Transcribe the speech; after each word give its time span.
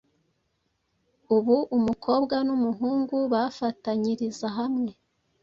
Ubu 1.35 1.55
umukobwa 1.77 2.35
n’umuhungu 2.47 3.15
bafatanyiriza 3.33 4.47
hamwe 4.57 4.91